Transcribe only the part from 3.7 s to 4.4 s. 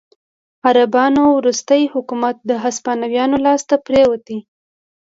پرېوت.